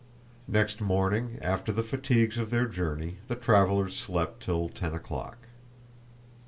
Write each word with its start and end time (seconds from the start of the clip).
Next 0.47 0.81
morning, 0.81 1.37
after 1.43 1.71
the 1.71 1.83
fatigues 1.83 2.39
of 2.39 2.49
their 2.49 2.65
journey, 2.65 3.17
the 3.27 3.35
travelers 3.35 3.95
slept 3.95 4.41
till 4.41 4.67
ten 4.67 4.95
o'clock. 4.95 5.45